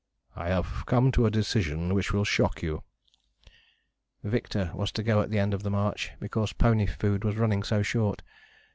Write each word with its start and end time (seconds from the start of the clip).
"I 0.35 0.47
have 0.47 0.87
come 0.87 1.11
to 1.11 1.27
a 1.27 1.29
decision 1.29 1.93
which 1.93 2.11
will 2.11 2.23
shock 2.23 2.63
you." 2.63 2.81
Victor 4.23 4.71
was 4.73 4.91
to 4.93 5.03
go 5.03 5.21
at 5.21 5.29
the 5.29 5.37
end 5.37 5.53
of 5.53 5.61
the 5.61 5.69
march, 5.69 6.09
because 6.19 6.53
pony 6.53 6.87
food 6.87 7.23
was 7.23 7.35
running 7.37 7.61
so 7.61 7.83
short. 7.83 8.23